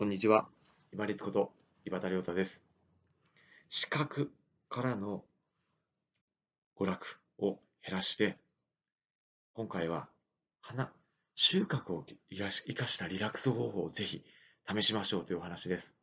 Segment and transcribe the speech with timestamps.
[0.00, 0.48] こんにちは。
[0.94, 1.52] 今立こと
[1.84, 2.64] 岩田亮太です。
[3.68, 4.32] 視覚
[4.70, 5.26] からの
[6.78, 8.38] 娯楽を減らして、
[9.52, 10.08] 今回は
[10.62, 10.90] 花、
[11.34, 14.24] 収穫を生かしたリラックス方法をぜひ
[14.66, 15.98] 試しましょうというお話です。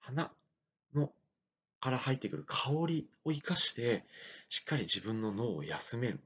[0.00, 0.32] 花
[0.94, 1.12] の
[1.78, 4.02] から入ってくる香りを生かして、
[4.48, 6.20] しっかり自分の脳を休める。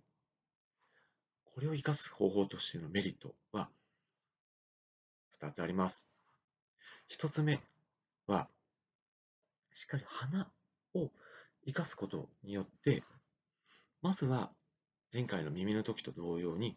[1.44, 3.68] これを生かす方法としてのメリットは、
[5.42, 6.06] 2つあります。
[7.10, 7.60] 1つ目
[8.26, 8.48] は、
[9.72, 10.50] しっかり鼻
[10.94, 11.10] を
[11.66, 13.02] 生かすことによって、
[14.02, 14.50] まずは
[15.12, 16.76] 前回の耳の時と同様に、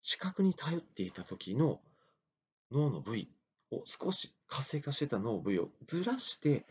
[0.00, 1.80] 視覚に頼っていた時の
[2.70, 3.28] 脳の部位
[3.70, 6.66] を少し活性化してた脳部位をずらして、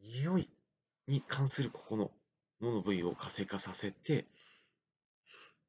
[0.00, 0.48] 匂い
[1.06, 2.10] に関するここの
[2.60, 4.26] 脳の部位を活性化させて、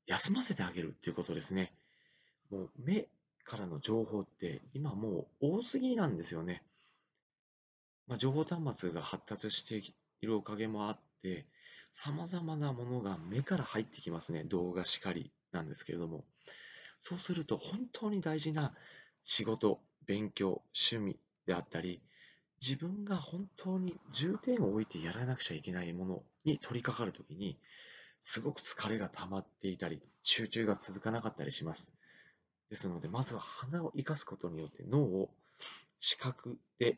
[0.07, 1.73] 休ませてあげるっていうことですね。
[2.49, 3.07] もう目
[3.49, 6.63] からの情報って今もう多すぎなんですよね。
[8.07, 9.75] まあ、情報端末が発達して
[10.21, 11.45] いるおかげもあって、
[11.91, 14.43] 様々なものが目から入ってきますね。
[14.43, 16.23] 動画しかりなんですけれども。
[16.99, 18.73] そうすると本当に大事な
[19.23, 22.01] 仕事、勉強、趣味であったり、
[22.61, 27.57] 自分が本当に重点を置いてやらなくちゃいけないものに取り掛かるときに、
[28.21, 31.93] すごく疲れが溜まっていたり、集中が続かなかったりします。
[32.69, 35.29] ですので、まずは鼻を生かすことによって脳を
[35.99, 36.97] 視覚で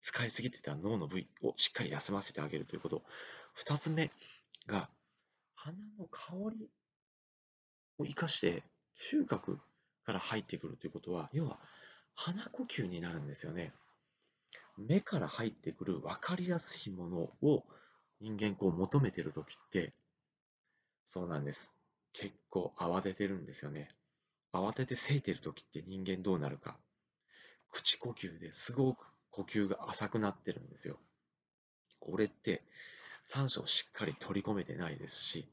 [0.00, 3.02] 使いすぎてた脳の部位をしっかり休ませてあげるということ。
[3.54, 4.10] 二つ目
[4.66, 4.88] が、
[5.54, 6.68] 鼻の香り
[7.98, 8.62] を生かして
[8.94, 9.58] 収穫
[10.06, 11.58] から入ってくるということは、要は
[12.14, 13.72] 鼻呼吸になるんですよね。
[14.78, 17.64] 目から入ってくる分かりやすいものを
[18.20, 19.92] 人間こう求めてるときって、
[21.04, 21.74] そうなんです。
[22.12, 23.90] 結構慌ててるんですよね。
[24.60, 26.76] 慌ててせいてる時って人間どうなるか。
[27.70, 30.98] 口呼吸ですごく呼吸が浅くなってるんですよ。
[32.00, 32.62] これって
[33.24, 35.48] 酸素をしっかり取り込めてないですし、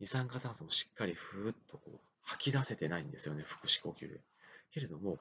[0.00, 4.20] 二酸化炭素もしっかりふーっとこう吐き出せてないんですよね、腹式呼吸で。
[4.72, 5.18] けれども、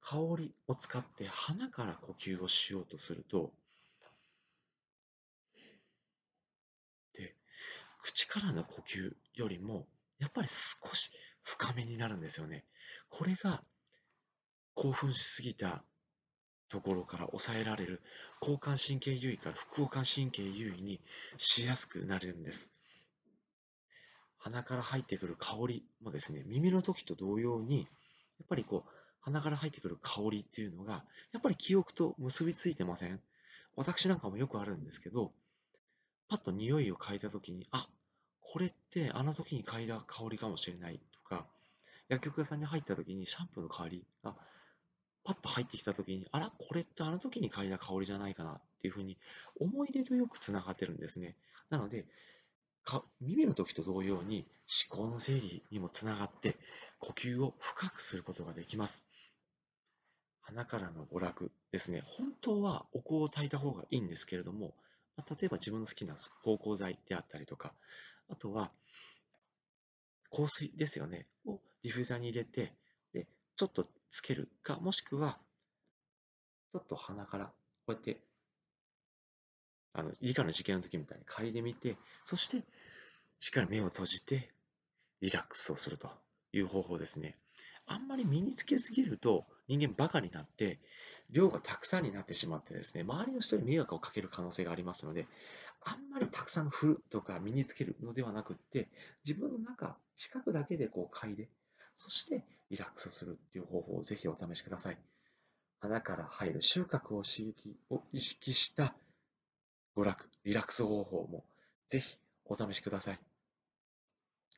[0.00, 3.52] 香りを使って鼻から呼吸をしようとすると、
[7.14, 7.34] で、
[8.00, 9.86] 口からの呼吸よりも、
[10.18, 11.10] やっぱり少し
[11.42, 12.64] 深めになるんですよね。
[13.08, 13.62] これが
[14.74, 15.82] 興奮しすぎた
[16.68, 18.00] ところから抑えられる
[18.40, 21.00] 交感神経優位から副交感神経優位に
[21.36, 22.70] しやすくなるんです。
[24.38, 27.84] 鼻から入ってくる香りもですね、耳の時と同様に、や
[28.44, 33.20] っぱりこう、鼻から入ってくる香りっていうのが、やっぱり記憶と結びついてません？
[33.76, 35.32] 私なんかもよくあるんですけど、
[36.28, 37.86] パッと匂いを嗅いだ時に、あ、
[38.40, 41.46] これってあの時に嗅いだ香りかもしれないとか、
[42.08, 44.34] 薬局屋さんに入った時にシャンプーの香りが
[45.24, 49.16] パッと入ってきた時に、あら、これってあの時に嗅いだ香りじゃないかなっていうふうに
[49.58, 51.36] 思い出とよくつながってるんですね。
[51.70, 52.04] なので、
[52.84, 54.44] か耳の時と同様に
[54.90, 56.56] 思考の整理にもつながって
[56.98, 59.06] 呼吸を深くすることができます。
[60.40, 62.02] 鼻からの娯楽ですね。
[62.04, 64.74] 本当はお香を焚いた方がいいんですけれども、
[65.16, 67.72] 例えば自分の好きな芳香剤であったりとか、
[68.28, 68.72] あとは、
[70.32, 71.26] 香水ですよね。
[71.46, 72.72] をディフューザーに入れて、
[73.12, 73.26] で、
[73.56, 75.38] ちょっとつけるか、もしくは、
[76.72, 77.52] ちょっと鼻から、こ
[77.88, 78.20] うやって、
[79.92, 82.62] あの、理科の実験の時みたいに嗅いでみて、そして、
[83.38, 84.50] しっかり目を閉じて、
[85.20, 86.10] リラックスをすると
[86.52, 87.36] いう方法ですね。
[87.86, 90.80] あんまり身につけすぎると人間バカになって
[91.32, 95.26] 量がたくさんになってしまってですね周りの人に迷惑をかける可能性がありますので
[95.84, 98.88] あんまりたくさん振るとか身につけるのではなくって、
[99.26, 101.48] 自分の中、視覚だけでこう嗅いで、
[101.96, 104.98] そしてリラックスするっていう方法をぜひお試しください。
[105.80, 108.94] 鼻から入る収穫を刺激を意識した
[109.96, 111.44] 娯楽、リラックス方法も
[111.88, 113.18] ぜひお試しください。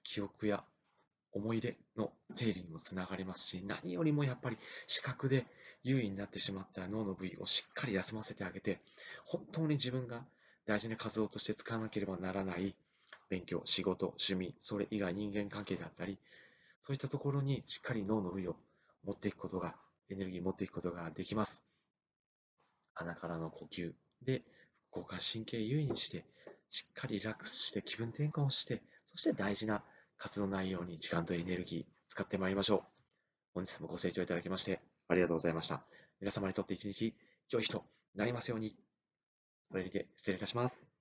[0.02, 0.62] 記憶や
[1.34, 5.46] 思い出の整理にもつながりますし、何よりもやっぱり視覚で
[5.82, 8.81] 優位になってしまった脳の部位をしっかり休ませてあげて、
[9.26, 10.25] 本当に自分が
[10.66, 12.75] 大事な活動として使わなければならない
[13.28, 16.19] 勉強、仕事、趣味、それ以外人間関係だったり、
[16.82, 18.56] そういったところにしっかり脳の上を
[19.04, 19.75] 持っていくことが、
[20.10, 21.64] エネルギーを持っていくことができます。
[22.94, 23.92] 鼻からの呼吸
[24.22, 24.42] で
[24.90, 26.25] 副交感神経優位にして、
[26.70, 29.82] しっかりリラックスして気分転換をして、そして大事な
[30.19, 32.82] 活動内容に時間とエネルギー使ってまいりましょう。
[33.55, 35.84] 本日もご清聴いただきましてありがとうございました。
[36.20, 37.14] 皆様にとって一日
[37.50, 37.84] 良い日と
[38.14, 38.76] なりますように。
[39.70, 40.94] これにて失礼いたします。